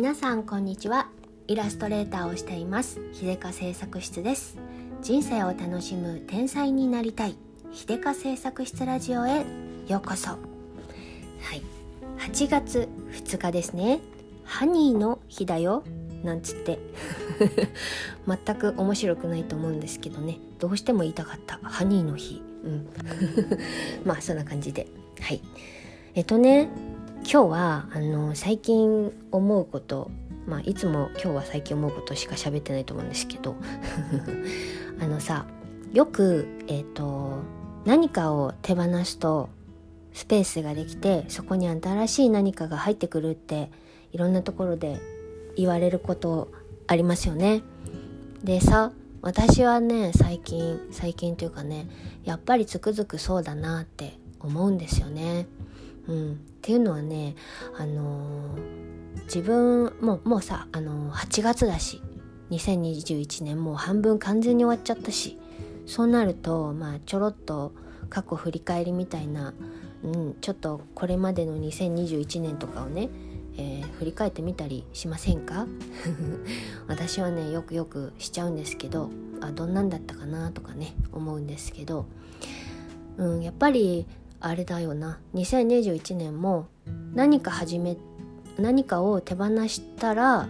[0.00, 1.08] 皆さんこんにちは。
[1.46, 3.00] イラストレーターをしています。
[3.12, 4.56] 秀香製作室です。
[5.02, 7.36] 人生を楽しむ天才になりたい。
[7.70, 9.44] 秀香製作室ラジオへ。
[9.88, 10.30] ようこそ。
[10.30, 10.36] は
[11.54, 11.62] い。
[12.18, 14.00] 8月2日ですね。
[14.42, 15.84] ハニーの日だよ。
[16.24, 16.78] なんつって。
[18.26, 20.38] 全く面白くないと思うんですけどね。
[20.60, 21.58] どうしても言いたかった。
[21.62, 22.42] ハニーの日。
[22.64, 22.88] うん。
[24.06, 24.86] まあそんな感じで。
[25.20, 25.42] はい。
[26.14, 26.70] えっとね。
[27.22, 30.10] 今日はあの最近思うこと
[30.46, 33.54] まあいつも今日は最近思うことしか喋ってないと思うんですけど
[35.00, 35.46] あのさ
[35.92, 37.38] よくえっ、と
[37.84, 39.48] 何かを手放すと
[40.12, 43.70] スペースができてそこに新しい何かが入ってくるって
[44.12, 44.98] いろんなところで
[45.56, 46.50] 言われること
[46.86, 47.62] ありますよね。
[48.42, 51.86] でさ私はね最近最近というかね
[52.24, 55.46] やっぱりつくづくそうだなって思うんですよね。
[56.10, 57.36] うん、っていうのはね、
[57.78, 62.02] あのー、自分ももうさ、あのー、8月だし
[62.50, 65.38] 2021年もう半分完全に終わっちゃったし
[65.86, 67.72] そうなるとまあちょろっと
[68.08, 69.54] 過去振り返りみたいな、
[70.02, 73.08] うん、ちょっとこれまでの2021年とかをね、
[73.56, 75.68] えー、振り返ってみたりしませんか？
[76.88, 82.06] 私はねよくよくしちゃうんですけどあどんなんだったかなとかね思うんですけど、
[83.16, 84.06] うん、やっぱり
[84.40, 85.18] あれだよな。
[85.34, 86.66] 2021年も
[87.14, 87.96] 何か始め
[88.58, 90.48] 何かを手放したら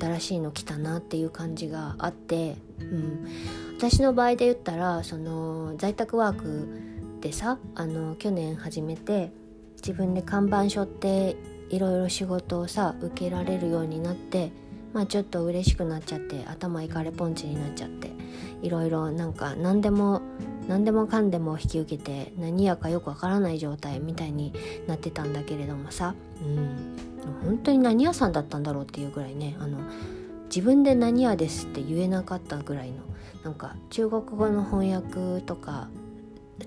[0.00, 3.28] 新しいの来たなっていう感じがあって、うん、
[3.76, 9.30] 私の場合で言ったらその在宅ワークでさあの去年始めて
[9.76, 11.36] 自分で看板書って
[11.70, 14.52] いろいろ仕事をさ受けられるようになって
[14.92, 18.10] まあちょっと嬉しくなっちゃって頭いかれポンチになっちゃって
[18.62, 20.22] いろいろなんか何でも
[20.68, 24.52] 何でもかんでも引き受けて何やかよくわからない状態みたいに
[24.86, 26.96] なってたんだけれどもさ、うん、
[27.44, 29.56] 本当に何屋さんだったんだろうっていうぐらいね。
[29.60, 29.78] あの
[30.46, 32.98] 自分で何屋ですって言えなかったぐらいの
[33.42, 35.88] なんか中国語の翻訳とか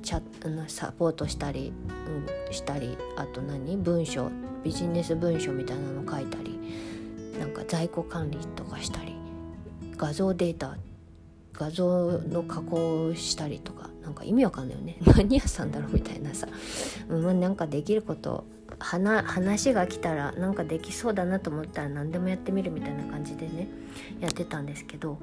[0.03, 0.22] チャ
[0.67, 1.72] サポートしたり、
[2.07, 3.77] うん、したりあと何？
[3.77, 4.29] 文章
[4.63, 6.59] ビジネス文書みたいなの書いたり
[7.39, 9.16] なんか在庫管理とかしたり
[9.95, 10.77] 画像データ
[11.53, 13.76] 画像の加工したりとか。
[14.07, 14.95] なんか意味わかんないよね。
[15.18, 16.47] 何屋さんだろうみたいなさ、
[17.09, 18.45] うん、なんかできること
[18.79, 23.67] 話が来たらなんかできそうだなと思ったら何でもやってみるみたいな感じでね
[24.22, 25.19] やってたんですけど、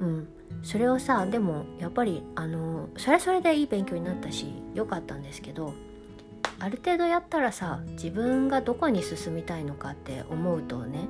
[0.00, 0.28] うん、
[0.62, 5.72] それをさでもやっぱりあのそれはそれでいい勉強になったし良かったんですけど
[6.58, 11.08] ある程度やったらさ自分がどこに進みたいのかって思うとね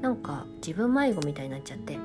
[0.00, 1.98] なんか自分迷子みたいになっちゃって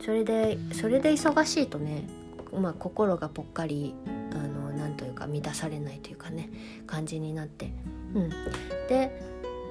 [0.00, 2.04] それでそれで忙しいとね、
[2.52, 3.94] まあ、心がぽっかり
[4.32, 6.50] あのなんというか満たされないというかね
[6.86, 7.72] 感じになって、
[8.14, 8.30] うん、
[8.88, 9.10] で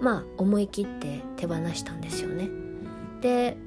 [0.02, 2.50] まあ思い切って手放したんですよね。
[3.22, 3.58] で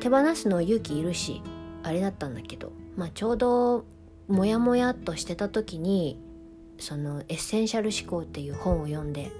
[0.00, 1.42] 手放すの勇気いるし
[1.82, 3.84] あれだったんだけど、まあ、ちょうど
[4.28, 6.18] モヤモヤっとしてた時に
[6.78, 9.30] その「エッセンシャル思考」っていう本を読んで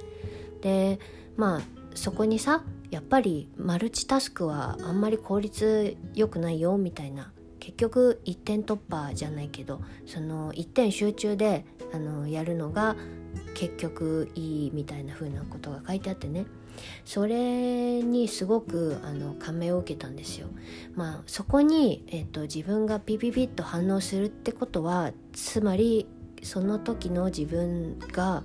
[0.61, 0.99] で
[1.37, 1.61] まあ
[1.95, 7.33] そこにさやっぱりマルチタスクはあんまり効率良くないよみたいな
[7.71, 12.97] 結局一点突破じゃないけどその一点集中であのやるのが
[13.55, 16.47] 結局いいみたいな風なことが書いてあってね
[17.05, 20.49] それにすごくあの感銘を受けたんですよ。
[20.95, 26.07] まあそこに、えっと、自分がピピピッと反応するってことはつまり
[26.43, 28.43] その時の自分が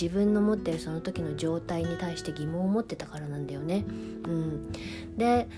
[0.00, 3.84] 自分の持ってるその時の状態に対して疑問を持ってたからなんだよね。
[3.86, 4.72] うん、
[5.16, 5.48] で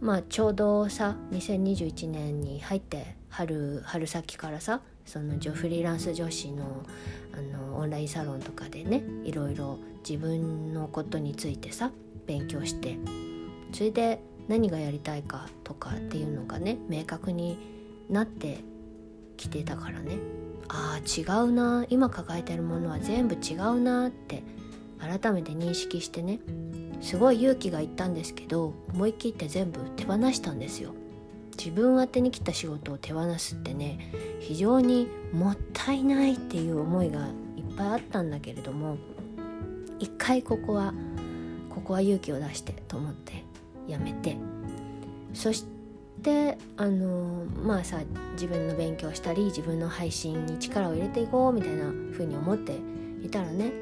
[0.00, 6.84] まあちょうどさ2021年に入って春春先からさそのフリーランス女子の
[7.32, 9.78] あのオンラインサロンとかでねいろいろ
[10.08, 11.90] 自分のことについてさ
[12.26, 12.96] 勉強して
[13.72, 17.58] それで何がやりたいかとかっていうのがね明確に
[18.08, 18.58] なって
[19.36, 20.18] きてたからね。
[20.68, 24.42] ああ違うな今抱えてるものは全部違うなって
[24.98, 26.40] 改めて認識してね
[27.00, 30.94] すごい勇気がいったんですけど思い切って全部手放したんですよ。
[31.56, 34.10] 自分宛てに来た仕事を手放すってね
[34.40, 38.96] 非常にもったいないっていう思いがいっぱいあったんだけれども
[40.00, 40.92] 一回ここは
[41.70, 43.44] ここは勇気を出してと思って
[43.86, 44.36] やめて。
[45.34, 45.64] そし
[46.22, 48.00] てあのまあさ
[48.32, 52.78] 自分の勉強したり自分の配信に力を入れていこうみたいな風に思って
[53.22, 53.72] いたらね、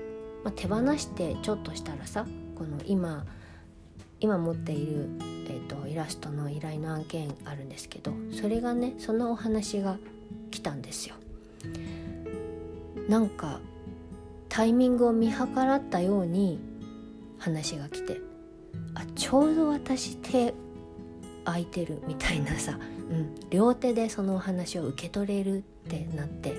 [0.44, 3.24] まあ、手放してちょっとしたらさこの今
[4.20, 9.98] 今持っている、えーと、イラストの依頼の案件あるんですけどそれがねそのお話が
[10.52, 11.16] 来たんですよ。
[13.08, 13.60] なんか
[14.48, 16.60] タイミングを見計らったように
[17.38, 18.20] 話が来て
[18.94, 20.54] あちょうど私手
[21.44, 22.78] 空いてるみたいなさ、
[23.10, 26.54] うん、両手でそのお話を受け取れるってなって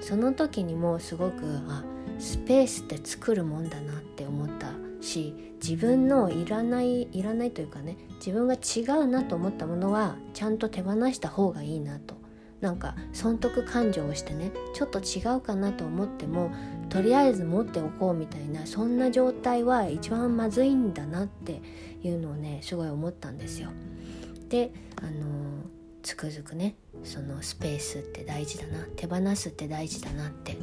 [0.00, 1.84] その時にもうすごくあ
[2.18, 12.16] スペースって作るもんだなって思ったし自分のいらないいらないというかね自分が違うなと思ったものはちゃんと手放した方がいいなと
[12.60, 16.50] なんか損得感情をしてねちょっと違うかなと思っても
[16.88, 21.60] とりあえず持っておこうみたいなそんな状態は一番まずいんだなって
[22.02, 23.70] いうのをねすごい思ったんですよ。
[24.48, 25.10] であの
[26.02, 26.74] つくづくね
[27.04, 30.56] そのスペースって大事だな手放すって大事だなって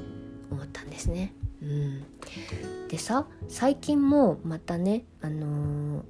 [0.52, 1.34] 思ったんですね。
[1.66, 6.04] うん、でさ最近もまたねあのー、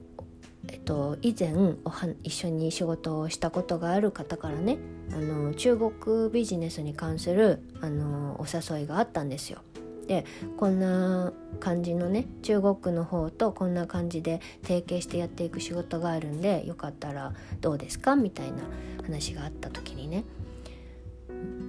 [0.67, 1.53] えっと以前
[1.85, 4.77] おは一緒に仕事をしたことがある方からね
[5.13, 9.59] あの中国ビジネスに関するあのお誘いがあったんですよ。
[10.07, 10.23] で
[10.57, 18.15] こんな感じのね中国の方とこんな感じで提携してやっていく仕事があるんでよかったらどうですか？
[18.15, 18.57] みたいな
[19.03, 20.23] 話があった時にね。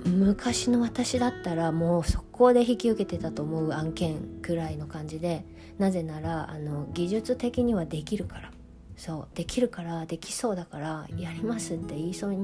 [0.06, 5.44] 昔の私だったらもう速攻で引き受けてたと思う案件くらいの感じで
[5.79, 8.50] なぜならあの技術的にはできるから。
[8.97, 12.35] そうできるからできそうだからやりますって言いそう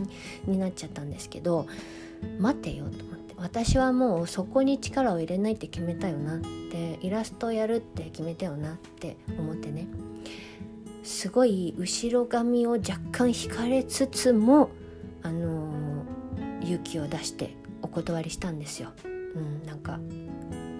[0.45, 1.67] になっちゃったんですけど
[2.39, 3.35] 待てよと思って。
[3.39, 9.87] 私はもうそこに力を入れないって決めたよなってイラストやるって決めたよなって思ってね。
[11.03, 14.71] すごい後ろ髪を若干引かれつつも
[15.23, 15.62] あの、
[16.73, 18.93] 勇気を出してお断りしたんですよ。
[19.35, 19.99] うん、なんか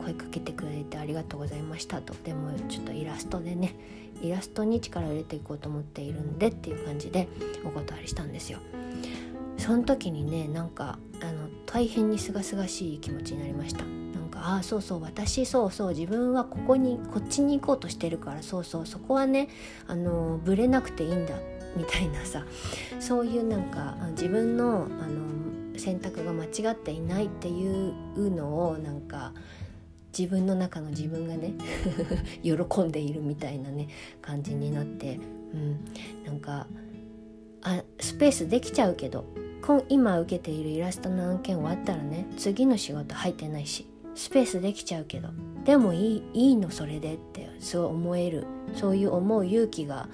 [0.05, 2.15] 声かけてくれてありがとうございましたと。
[2.25, 3.75] でもちょっとイラストでね
[4.23, 7.29] イラストに力を入れていこうと思っているんでっていう感じで
[7.65, 8.59] お断りしたんですよ。
[9.59, 13.85] その時にねなんかあの大変にすがすがしい気持ちになりました。
[13.85, 19.49] なんかああそうそう私そうそう自分はここにこっちに行こうとしてるからそうそうそこはね
[19.87, 21.35] あのブレなくていいんだ
[21.77, 22.45] みたいなさ。
[22.99, 25.32] そういうなんか自分のあの
[25.83, 29.33] 選択が間違っていないっていうのをなんか
[30.17, 31.55] 自分の中の自分がね
[32.43, 33.89] 喜んでいるみたいなね
[34.21, 35.19] 感じになって、
[35.53, 35.81] うん、
[36.25, 36.69] なんか
[37.63, 39.25] あスペースできちゃうけど
[39.89, 45.31] 今受けているイラストの案件終わったらね次の仕事入ってないしスペースできちゃうけど
[45.65, 50.09] でもいいいいのそれでってそう思えるそういう思う勇気が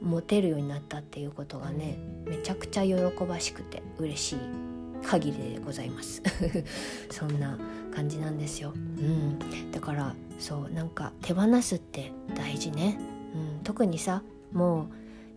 [0.00, 2.94] 持てるようになったっていうことがねめちゃくちゃ喜
[3.24, 4.69] ばしくて嬉しい。
[5.02, 6.22] 限りでございます。
[7.10, 7.58] そんな
[7.94, 9.38] 感じなんですよ、うん、
[9.72, 12.98] だからそうなんか手放すって大事ね、
[13.34, 14.86] うん、特にさも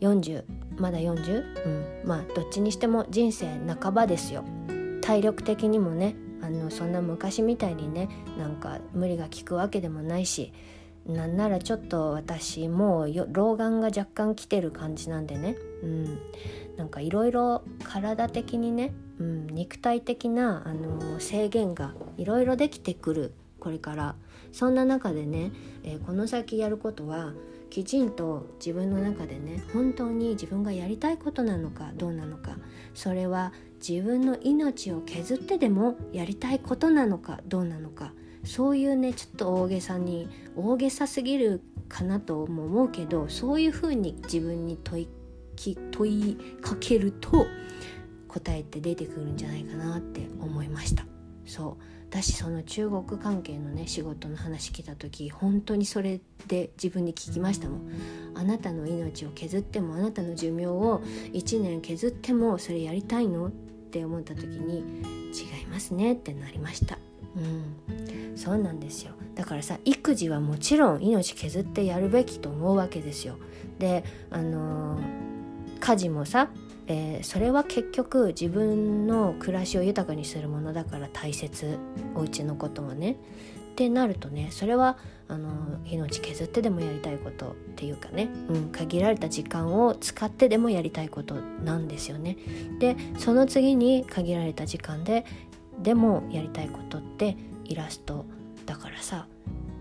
[0.02, 0.44] う40
[0.78, 3.48] まだ40、うん、まあどっちにしても人生
[3.82, 4.44] 半ばですよ。
[5.02, 10.54] 体力的にもねあのそんな昔みたいにねなんか無理が効くわけでもないし
[11.06, 16.20] なんならちょっと私もう老眼が若干来てる感じなんでね、うん、
[16.78, 23.34] なんかいろいろ体的にね、うん、肉体的な、あの制限がいろいろできてくる。
[23.60, 24.16] これから。
[24.52, 25.52] そんな中でね、
[25.84, 27.34] えー、この先やることは
[27.72, 32.58] きちんと自分の中でね本当に自分がやりたいことなのかどうなのか。
[32.94, 33.52] それは
[33.86, 38.14] 自分の命を削ってでもやりたいことなのかどうなのか。
[38.44, 45.08] そういうねちょっと大げさに大げさすぎるかなとも思うけどそういうふうに自分に問い
[45.92, 47.46] 問いかけると
[48.28, 51.06] 答えって出てくるんじゃないかなって思いました。
[51.46, 51.84] そう。
[52.10, 57.92] 私その中国関係のね仕事の話来た時本当にそれで自分に聞きましたもん。
[58.36, 61.02] あなたの命を削ってもあなたの寿命を
[61.34, 63.48] 1年削ってもそれやりたいの？
[63.48, 64.82] って思った時に違
[65.64, 67.00] いますねってなりました。
[67.36, 67.76] うん。
[68.36, 69.14] そうなんですよ。
[69.36, 73.38] だからさ育児はもちろん命削ってやるべきと思うわけですよ。
[73.80, 76.50] であのー、家事もさ
[76.86, 81.78] えー、それは結局自分の暮らしを豊かにするものだから大切。
[82.14, 83.18] お家のことはね。
[83.74, 84.98] ってなるとねそれは
[85.28, 85.50] あの
[85.86, 92.38] 命削ってでもやりたいことっていうかね、うん、限られた時間を使ってでもやりたいことなんですよね。
[92.80, 95.26] でその次に限られた時間で
[95.82, 98.26] でもやりたいことってイラスト
[98.66, 99.28] だからさ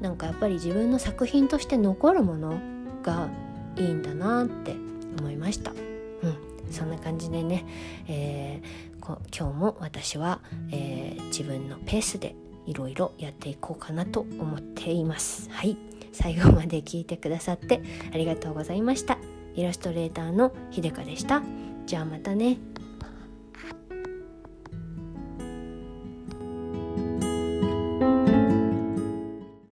[0.01, 2.61] なんかやっぱり自分の作品として残るもの
[3.03, 3.29] が
[3.77, 4.75] いいんだなって
[5.19, 5.71] 思いました。
[5.71, 7.67] うんそんな感じでね、
[8.09, 12.35] えー、今日も私は、えー、自分のペースで
[12.67, 15.51] いろいろやっていこうかなと思っています。
[15.51, 15.77] はい
[16.13, 19.19] 最後まで聞いてくださってありがとうございました。
[19.55, 21.43] イラストレーターのひでかでした。
[21.87, 22.59] じゃあまたね。